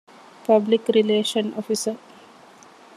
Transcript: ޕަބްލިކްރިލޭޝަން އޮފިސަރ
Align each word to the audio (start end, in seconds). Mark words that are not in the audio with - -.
ޕަބްލިކްރިލޭޝަން 0.47 1.49
އޮފިސަރ 1.55 1.95